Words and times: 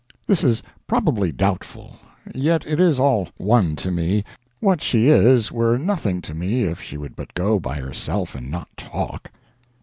This 0.25 0.43
is 0.43 0.63
probably 0.87 1.31
doubtful; 1.31 1.97
yet 2.33 2.65
it 2.65 2.79
is 2.79 2.99
all 2.99 3.29
one 3.37 3.75
to 3.75 3.91
me; 3.91 4.23
what 4.59 4.81
she 4.81 5.09
is 5.09 5.51
were 5.51 5.77
nothing 5.77 6.23
to 6.23 6.33
me 6.33 6.63
if 6.63 6.81
she 6.81 6.97
would 6.97 7.15
but 7.15 7.35
go 7.35 7.59
by 7.59 7.75
herself 7.77 8.33
and 8.33 8.49
not 8.49 8.67
talk. 8.75 9.29